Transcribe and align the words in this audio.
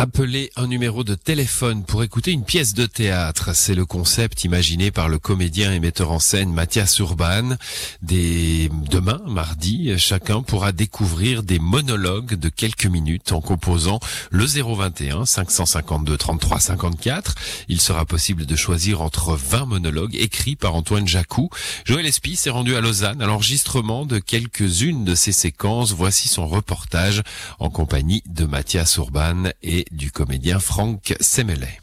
Appeler 0.00 0.50
un 0.56 0.66
numéro 0.66 1.04
de 1.04 1.14
téléphone 1.14 1.84
pour 1.84 2.02
écouter 2.02 2.30
une 2.30 2.46
pièce 2.46 2.72
de 2.72 2.86
théâtre, 2.86 3.54
c'est 3.54 3.74
le 3.74 3.84
concept 3.84 4.44
imaginé 4.44 4.90
par 4.90 5.10
le 5.10 5.18
comédien 5.18 5.74
et 5.74 5.78
metteur 5.78 6.10
en 6.10 6.18
scène 6.18 6.54
Mathias 6.54 6.98
Urban. 7.00 7.56
Demain, 8.00 9.20
mardi, 9.26 9.92
chacun 9.98 10.40
pourra 10.40 10.72
découvrir 10.72 11.42
des 11.42 11.58
monologues 11.58 12.34
de 12.34 12.48
quelques 12.48 12.86
minutes 12.86 13.32
en 13.32 13.42
composant 13.42 14.00
le 14.30 14.46
021 14.46 15.26
552 15.26 16.16
33 16.16 16.60
54. 16.60 17.34
Il 17.68 17.78
sera 17.78 18.06
possible 18.06 18.46
de 18.46 18.56
choisir 18.56 19.02
entre 19.02 19.36
20 19.36 19.66
monologues 19.66 20.16
écrits 20.16 20.56
par 20.56 20.76
Antoine 20.76 21.06
Jacou. 21.06 21.50
Joël 21.84 22.06
Espy 22.06 22.36
s'est 22.36 22.48
rendu 22.48 22.74
à 22.74 22.80
Lausanne 22.80 23.20
à 23.20 23.26
l'enregistrement 23.26 24.06
de 24.06 24.18
quelques-unes 24.18 25.04
de 25.04 25.14
ces 25.14 25.32
séquences. 25.32 25.92
Voici 25.92 26.28
son 26.28 26.48
reportage 26.48 27.22
en 27.58 27.68
compagnie 27.68 28.22
de 28.24 28.46
Mathias 28.46 28.96
Urban 28.96 29.50
et 29.62 29.84
du 29.90 30.10
comédien 30.10 30.58
Franck 30.58 31.14
Semelet. 31.20 31.80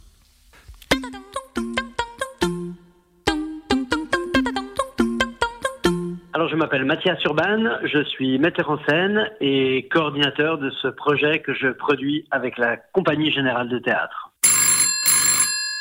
Alors, 6.33 6.49
je 6.49 6.55
m'appelle 6.55 6.85
Mathias 6.85 7.21
Urban, 7.25 7.79
je 7.83 8.03
suis 8.03 8.37
metteur 8.37 8.69
en 8.69 8.77
scène 8.87 9.29
et 9.41 9.87
coordinateur 9.91 10.57
de 10.57 10.69
ce 10.81 10.87
projet 10.87 11.39
que 11.39 11.53
je 11.53 11.69
produis 11.69 12.25
avec 12.31 12.57
la 12.57 12.77
Compagnie 12.77 13.31
Générale 13.31 13.69
de 13.69 13.79
Théâtre. 13.79 14.31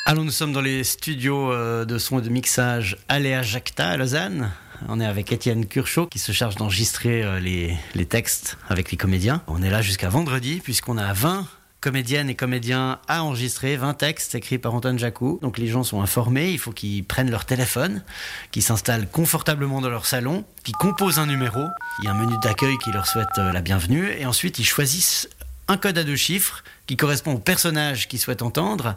Alors 0.07 0.23
nous 0.23 0.31
sommes 0.31 0.53
dans 0.53 0.61
les 0.61 0.85
studios 0.85 1.51
euh, 1.51 1.83
de 1.83 1.97
son 1.97 2.19
et 2.19 2.21
de 2.21 2.29
mixage 2.29 2.95
Aléa 3.09 3.41
Jacta 3.41 3.89
à 3.89 3.97
Lausanne. 3.97 4.51
On 4.87 5.01
est 5.01 5.05
avec 5.05 5.33
Étienne 5.33 5.67
Curchot 5.67 6.07
qui 6.07 6.17
se 6.17 6.31
charge 6.31 6.55
d'enregistrer 6.55 7.23
euh, 7.23 7.41
les, 7.41 7.75
les 7.93 8.05
textes 8.05 8.57
avec 8.69 8.89
les 8.89 8.95
comédiens. 8.95 9.41
On 9.47 9.61
est 9.61 9.69
là 9.69 9.81
jusqu'à 9.81 10.07
vendredi 10.07 10.61
puisqu'on 10.63 10.97
a 10.97 11.11
20 11.11 11.45
comédiennes 11.81 12.29
et 12.29 12.35
comédiens 12.35 12.99
à 13.07 13.23
enregistrer, 13.23 13.77
20 13.77 13.93
textes 13.93 14.35
écrits 14.35 14.57
par 14.57 14.73
Antoine 14.73 14.97
Jacou. 14.97 15.39
Donc 15.41 15.57
les 15.57 15.67
gens 15.67 15.83
sont 15.83 16.01
informés, 16.01 16.51
il 16.51 16.59
faut 16.59 16.71
qu'ils 16.71 17.03
prennent 17.03 17.29
leur 17.29 17.45
téléphone, 17.45 18.03
qu'ils 18.51 18.63
s'installent 18.63 19.07
confortablement 19.07 19.81
dans 19.81 19.89
leur 19.89 20.05
salon, 20.05 20.43
qu'ils 20.63 20.75
composent 20.75 21.19
un 21.19 21.27
numéro. 21.27 21.61
Il 21.99 22.05
y 22.05 22.07
a 22.07 22.11
un 22.11 22.19
menu 22.19 22.35
d'accueil 22.41 22.77
qui 22.79 22.91
leur 22.91 23.07
souhaite 23.07 23.27
euh, 23.37 23.51
la 23.51 23.61
bienvenue 23.61 24.09
et 24.17 24.25
ensuite 24.25 24.59
ils 24.59 24.65
choisissent 24.65 25.29
un 25.67 25.77
code 25.77 25.97
à 25.97 26.03
deux 26.03 26.15
chiffres 26.15 26.63
qui 26.87 26.95
correspond 26.95 27.33
au 27.33 27.39
personnage 27.39 28.07
qu'ils 28.07 28.19
souhaitent 28.19 28.41
entendre. 28.41 28.95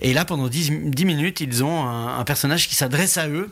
Et 0.00 0.14
là, 0.14 0.24
pendant 0.24 0.46
10, 0.46 0.70
10 0.84 1.04
minutes, 1.04 1.40
ils 1.40 1.64
ont 1.64 1.84
un 1.88 2.22
personnage 2.22 2.68
qui 2.68 2.76
s'adresse 2.76 3.18
à 3.18 3.28
eux. 3.28 3.50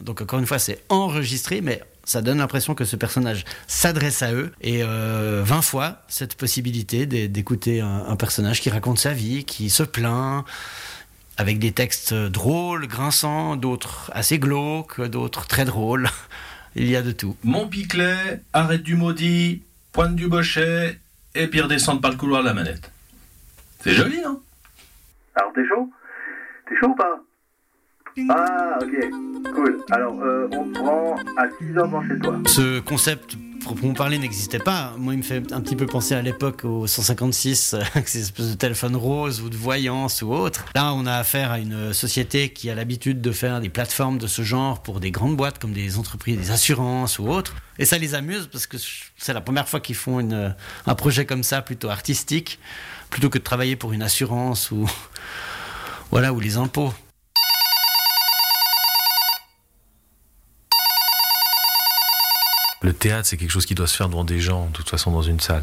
Donc 0.00 0.20
encore 0.22 0.38
une 0.38 0.46
fois, 0.46 0.58
c'est 0.58 0.82
enregistré, 0.88 1.60
mais 1.60 1.82
ça 2.04 2.22
donne 2.22 2.38
l'impression 2.38 2.74
que 2.74 2.84
ce 2.84 2.96
personnage 2.96 3.44
s'adresse 3.66 4.22
à 4.22 4.32
eux. 4.32 4.52
Et 4.60 4.82
euh, 4.82 5.42
20 5.44 5.62
fois, 5.62 6.02
cette 6.08 6.34
possibilité 6.34 7.06
d'é- 7.06 7.28
d'écouter 7.28 7.80
un, 7.80 8.04
un 8.08 8.16
personnage 8.16 8.60
qui 8.60 8.70
raconte 8.70 8.98
sa 8.98 9.12
vie, 9.12 9.44
qui 9.44 9.70
se 9.70 9.82
plaint, 9.82 10.44
avec 11.36 11.58
des 11.58 11.72
textes 11.72 12.14
drôles, 12.14 12.86
grinçants, 12.86 13.56
d'autres 13.56 14.10
assez 14.14 14.38
glauques, 14.38 15.00
d'autres 15.02 15.46
très 15.46 15.64
drôles. 15.64 16.08
Il 16.74 16.88
y 16.88 16.96
a 16.96 17.02
de 17.02 17.12
tout. 17.12 17.36
Mon 17.44 17.68
Piclet, 17.68 18.40
arrête 18.54 18.82
du 18.82 18.96
maudit, 18.96 19.62
pointe 19.92 20.16
du 20.16 20.26
bochet, 20.28 20.98
et 21.34 21.46
puis 21.46 21.60
redescendre 21.60 22.00
par 22.00 22.10
le 22.10 22.16
couloir 22.16 22.40
de 22.42 22.48
la 22.48 22.54
manette. 22.54 22.90
C'est 23.84 23.92
joli, 23.92 24.20
non 24.22 24.40
Alors 25.34 25.52
t'es 25.54 25.66
chaud? 25.68 25.90
T'es 26.68 26.74
chaud 26.80 26.88
ou 26.88 26.94
pas? 26.94 27.20
Ah 28.28 28.78
ok, 28.80 29.54
cool. 29.54 29.80
Alors 29.90 30.20
euh, 30.22 30.48
on 30.52 30.70
prend 30.70 31.14
à 31.36 31.44
6 31.58 31.78
heures 31.78 31.86
devant 31.86 32.02
chez 32.06 32.18
toi. 32.18 32.38
Ce 32.46 32.80
concept 32.80 33.36
proprement 33.62 33.94
parlé 33.94 34.18
n'existait 34.18 34.58
pas. 34.58 34.94
Moi, 34.98 35.14
il 35.14 35.18
me 35.18 35.22
fait 35.22 35.52
un 35.52 35.60
petit 35.60 35.76
peu 35.76 35.86
penser 35.86 36.14
à 36.14 36.20
l'époque 36.20 36.64
au 36.64 36.86
156, 36.86 37.74
euh, 37.74 37.82
ces 38.04 38.20
espèces 38.20 38.50
de 38.50 38.54
téléphone 38.54 38.96
rose 38.96 39.40
ou 39.40 39.48
de 39.48 39.56
voyance 39.56 40.20
ou 40.22 40.32
autre. 40.32 40.66
Là, 40.74 40.92
on 40.92 41.06
a 41.06 41.14
affaire 41.14 41.52
à 41.52 41.58
une 41.58 41.94
société 41.94 42.50
qui 42.50 42.68
a 42.70 42.74
l'habitude 42.74 43.20
de 43.20 43.32
faire 43.32 43.60
des 43.60 43.70
plateformes 43.70 44.18
de 44.18 44.26
ce 44.26 44.42
genre 44.42 44.82
pour 44.82 45.00
des 45.00 45.10
grandes 45.10 45.36
boîtes 45.36 45.58
comme 45.58 45.72
des 45.72 45.96
entreprises, 45.96 46.36
des 46.38 46.50
assurances 46.50 47.18
ou 47.18 47.28
autres. 47.28 47.54
Et 47.78 47.86
ça 47.86 47.96
les 47.96 48.14
amuse 48.14 48.46
parce 48.46 48.66
que 48.66 48.76
c'est 49.16 49.32
la 49.32 49.40
première 49.40 49.68
fois 49.68 49.80
qu'ils 49.80 49.96
font 49.96 50.20
une, 50.20 50.54
un 50.86 50.94
projet 50.94 51.24
comme 51.24 51.42
ça, 51.42 51.62
plutôt 51.62 51.88
artistique, 51.88 52.58
plutôt 53.08 53.30
que 53.30 53.38
de 53.38 53.44
travailler 53.44 53.76
pour 53.76 53.92
une 53.92 54.02
assurance 54.02 54.70
ou, 54.70 54.86
voilà, 56.10 56.32
ou 56.32 56.40
les 56.40 56.58
impôts. 56.58 56.92
Le 62.82 62.92
théâtre, 62.92 63.26
c'est 63.28 63.36
quelque 63.36 63.50
chose 63.50 63.66
qui 63.66 63.74
doit 63.74 63.86
se 63.86 63.96
faire 63.96 64.08
devant 64.08 64.24
des 64.24 64.40
gens, 64.40 64.66
de 64.66 64.72
toute 64.72 64.90
façon, 64.90 65.12
dans 65.12 65.22
une 65.22 65.40
salle. 65.40 65.62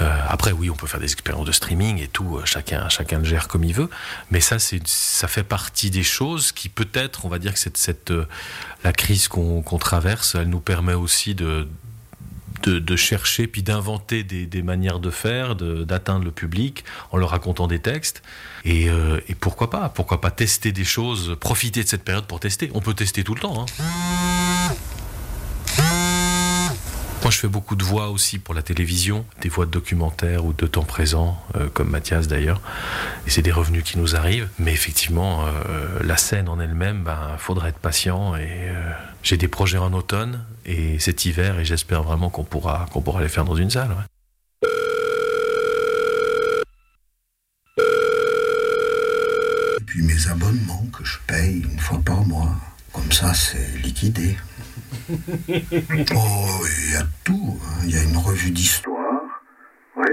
Euh, 0.00 0.20
après, 0.28 0.52
oui, 0.52 0.70
on 0.70 0.74
peut 0.74 0.86
faire 0.86 1.00
des 1.00 1.12
expériences 1.12 1.46
de 1.46 1.52
streaming 1.52 2.02
et 2.02 2.08
tout, 2.08 2.36
euh, 2.36 2.44
chacun, 2.44 2.88
chacun 2.88 3.18
le 3.18 3.24
gère 3.24 3.48
comme 3.48 3.64
il 3.64 3.74
veut. 3.74 3.88
Mais 4.30 4.40
ça, 4.40 4.56
ça 4.58 5.28
fait 5.28 5.44
partie 5.44 5.90
des 5.90 6.02
choses 6.02 6.52
qui, 6.52 6.68
peut-être, 6.68 7.24
on 7.24 7.28
va 7.28 7.38
dire 7.38 7.52
que 7.52 7.58
cette, 7.60 7.76
cette, 7.76 8.10
euh, 8.10 8.26
la 8.82 8.92
crise 8.92 9.28
qu'on, 9.28 9.62
qu'on 9.62 9.78
traverse, 9.78 10.34
elle 10.34 10.48
nous 10.48 10.60
permet 10.60 10.94
aussi 10.94 11.36
de, 11.36 11.68
de, 12.64 12.96
chercher 12.96 13.46
puis 13.46 13.62
d'inventer 13.62 14.24
des, 14.24 14.46
des 14.46 14.62
manières 14.62 14.98
de 14.98 15.10
faire, 15.10 15.54
d'atteindre 15.54 16.24
le 16.24 16.32
public 16.32 16.84
en 17.12 17.18
leur 17.18 17.30
racontant 17.30 17.68
des 17.68 17.78
textes. 17.78 18.22
Et, 18.64 18.86
et 18.86 19.34
pourquoi 19.36 19.70
pas? 19.70 19.88
Pourquoi 19.88 20.20
pas 20.20 20.30
tester 20.30 20.72
des 20.72 20.84
choses, 20.84 21.36
profiter 21.38 21.84
de 21.84 21.88
cette 21.88 22.04
période 22.04 22.26
pour 22.26 22.40
tester 22.40 22.70
On 22.74 22.80
peut 22.80 22.94
tester 22.94 23.22
tout 23.22 23.34
le 23.34 23.40
temps. 23.40 23.64
Hein. 23.64 24.47
Moi, 27.28 27.34
je 27.34 27.40
fais 27.40 27.48
beaucoup 27.48 27.76
de 27.76 27.84
voix 27.84 28.08
aussi 28.08 28.38
pour 28.38 28.54
la 28.54 28.62
télévision, 28.62 29.26
des 29.42 29.50
voix 29.50 29.66
de 29.66 29.70
documentaires 29.70 30.46
ou 30.46 30.54
de 30.54 30.66
temps 30.66 30.84
présent, 30.84 31.38
euh, 31.56 31.68
comme 31.68 31.90
Mathias 31.90 32.26
d'ailleurs. 32.26 32.62
Et 33.26 33.30
c'est 33.30 33.42
des 33.42 33.52
revenus 33.52 33.84
qui 33.84 33.98
nous 33.98 34.16
arrivent. 34.16 34.48
Mais 34.58 34.72
effectivement, 34.72 35.44
euh, 35.44 36.00
la 36.02 36.16
scène 36.16 36.48
en 36.48 36.58
elle-même, 36.58 37.04
ben, 37.04 37.36
faudra 37.36 37.68
être 37.68 37.80
patient. 37.80 38.34
Et 38.34 38.48
euh, 38.48 38.92
j'ai 39.22 39.36
des 39.36 39.46
projets 39.46 39.76
en 39.76 39.92
automne 39.92 40.42
et 40.64 40.98
cet 41.00 41.26
hiver, 41.26 41.58
et 41.58 41.66
j'espère 41.66 42.02
vraiment 42.02 42.30
qu'on 42.30 42.44
pourra, 42.44 42.86
qu'on 42.94 43.02
pourra 43.02 43.20
les 43.20 43.28
faire 43.28 43.44
dans 43.44 43.56
une 43.56 43.68
salle. 43.68 43.90
ouais. 43.90 44.68
Et 49.78 49.84
puis 49.84 50.00
mes 50.02 50.28
abonnements 50.28 50.86
que 50.98 51.04
je 51.04 51.18
paye 51.26 51.60
une 51.70 51.78
fois 51.78 52.00
par 52.02 52.24
mois. 52.24 52.56
Comme 52.90 53.12
ça, 53.12 53.34
c'est 53.34 53.76
liquidé. 53.82 54.38
Oh, 56.14 56.66
il 56.66 56.77
y 56.92 56.96
a 56.96 57.04
tout. 57.24 57.58
hein. 57.62 57.80
Il 57.84 57.94
y 57.94 57.98
a 57.98 58.02
une 58.02 58.16
revue 58.16 58.50
d'histoire. 58.50 59.22
Oui, 59.96 60.06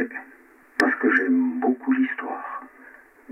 parce 0.80 0.94
que 1.02 1.08
j'aime 1.16 1.60
beaucoup 1.62 1.92
l'histoire. 1.94 2.42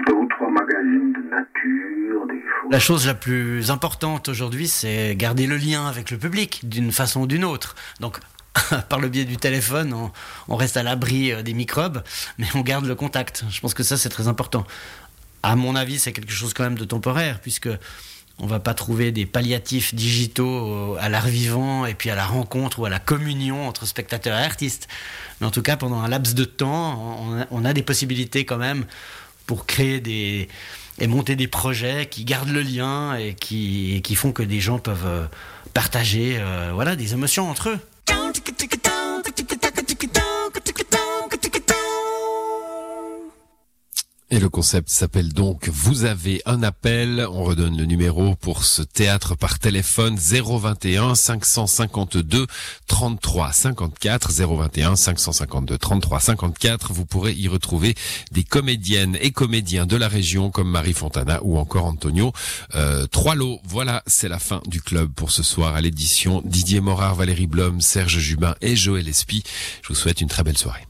Deux 0.08 0.14
ou 0.14 0.28
trois 0.28 0.50
magazines 0.50 1.14
de 1.14 1.30
nature, 1.30 2.28
des 2.28 2.42
photos. 2.42 2.72
La 2.72 2.80
chose 2.80 3.06
la 3.08 3.14
plus 3.14 3.70
importante 3.72 4.30
aujourd'hui, 4.30 4.68
c'est 4.68 5.16
garder 5.16 5.46
le 5.48 5.58
lien 5.58 5.88
avec 5.88 6.10
le 6.12 6.18
public 6.18 6.68
d'une 6.68 6.92
façon 6.92 7.22
ou 7.22 7.28
d'une 7.28 7.44
autre. 7.46 7.76
Donc, 8.00 8.20
par 8.90 9.00
le 9.00 9.10
biais 9.10 9.26
du 9.26 9.38
téléphone, 9.38 9.94
on, 9.94 10.12
on 10.48 10.56
reste 10.56 10.78
à 10.78 10.84
l'abri 10.84 11.32
euh, 11.32 11.42
des 11.44 11.54
microbes, 11.54 12.04
mais 12.38 12.48
on 12.56 12.62
garde 12.62 12.86
le 12.86 12.96
contact. 12.96 13.46
Je 13.50 13.60
pense 13.62 13.74
que 13.74 13.84
ça, 13.84 13.98
c'est 13.98 14.10
très 14.10 14.28
important. 14.28 14.66
À 15.44 15.56
mon 15.56 15.76
avis, 15.76 16.00
c'est 16.00 16.14
quelque 16.14 16.32
chose 16.32 16.54
quand 16.54 16.64
même 16.64 16.78
de 16.78 16.86
temporaire, 16.86 17.40
puisque 17.42 17.70
on 18.40 18.48
va 18.48 18.60
pas 18.60 18.74
trouver 18.74 19.12
des 19.12 19.26
palliatifs 19.26 19.94
digitaux 19.94 20.96
euh, 20.96 20.98
à 21.00 21.10
l'art 21.10 21.28
vivant 21.28 21.86
et 21.86 21.94
puis 21.94 22.10
à 22.10 22.16
la 22.16 22.26
rencontre 22.26 22.80
ou 22.80 22.86
à 22.86 22.90
la 22.90 23.00
communion 23.00 23.68
entre 23.68 23.86
spectateurs 23.86 24.38
et 24.38 24.44
artistes. 24.44 24.88
Mais 25.40 25.48
en 25.48 25.52
tout 25.52 25.62
cas, 25.62 25.78
pendant 25.78 26.02
un 26.02 26.08
laps 26.08 26.34
de 26.34 26.44
temps, 26.44 27.18
on 27.52 27.66
a, 27.66 27.74
des 27.74 27.84
possibilités 27.84 28.46
quand 28.46 28.58
même 28.58 28.86
pour 29.46 29.66
créer 29.66 30.00
des 30.00 30.48
et 31.00 31.08
monter 31.08 31.36
des 31.36 31.48
projets 31.48 32.06
qui 32.06 32.24
gardent 32.24 32.52
le 32.52 32.62
lien 32.62 33.16
et 33.16 33.34
qui, 33.34 34.02
qui 34.04 34.14
font 34.14 34.32
que 34.32 34.44
des 34.44 34.60
gens 34.60 34.78
peuvent 34.78 35.08
euh, 35.08 35.26
partager 35.74 36.38
euh, 36.38 36.72
voilà 36.74 36.96
des 36.96 37.14
émotions 37.14 37.50
entre 37.50 37.70
eux. 37.70 37.80
Et 44.34 44.40
le 44.40 44.50
concept 44.50 44.90
s'appelle 44.90 45.32
donc 45.32 45.70
Vous 45.70 46.06
avez 46.06 46.42
un 46.48 46.64
appel. 46.64 47.24
On 47.30 47.44
redonne 47.44 47.78
le 47.78 47.86
numéro 47.86 48.36
pour 48.36 48.66
ce 48.66 48.82
théâtre 48.82 49.36
par 49.36 49.60
téléphone 49.60 50.16
021 50.16 51.14
552 51.14 52.48
33 52.88 53.54
54 53.54 54.32
021 54.32 54.96
552 54.96 55.78
33 55.78 56.20
54. 56.20 56.94
Vous 56.94 57.06
pourrez 57.06 57.34
y 57.34 57.48
retrouver 57.48 57.94
des 58.32 58.44
comédiennes 58.44 59.20
et 59.22 59.30
comédiens 59.30 59.86
de 59.86 59.98
la 59.98 60.08
région 60.08 60.50
comme 60.50 60.72
Marie 60.72 60.94
Fontana 60.94 61.40
ou 61.44 61.60
encore 61.60 61.86
Antonio 61.86 62.34
euh, 62.74 63.06
Trois 63.06 63.36
lots. 63.36 63.60
Voilà, 63.66 64.02
c'est 64.08 64.30
la 64.30 64.40
fin 64.40 64.64
du 64.66 64.82
club 64.82 65.12
pour 65.14 65.30
ce 65.30 65.44
soir 65.44 65.76
à 65.76 65.82
l'édition. 65.82 66.42
Didier 66.44 66.82
Morard, 66.82 67.14
Valérie 67.14 67.46
Blom, 67.46 67.82
Serge 67.82 68.18
Jubin 68.18 68.56
et 68.62 68.76
Joël 68.76 69.08
Espy. 69.08 69.44
Je 69.84 69.90
vous 69.90 69.96
souhaite 69.96 70.22
une 70.22 70.28
très 70.28 70.42
belle 70.42 70.58
soirée. 70.58 70.88